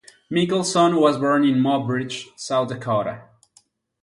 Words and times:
Mickelson 0.31 0.99
was 0.99 1.19
born 1.19 1.43
in 1.43 1.59
Mobridge, 1.61 2.25
South 2.35 2.69
Dakota. 2.69 3.21